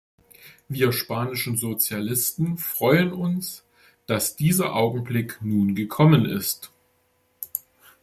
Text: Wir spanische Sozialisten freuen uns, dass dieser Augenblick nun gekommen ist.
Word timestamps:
Wir 0.67 0.93
spanische 0.93 1.55
Sozialisten 1.55 2.57
freuen 2.57 3.13
uns, 3.13 3.65
dass 4.07 4.35
dieser 4.35 4.73
Augenblick 4.73 5.37
nun 5.43 5.75
gekommen 5.75 6.25
ist. 6.25 6.71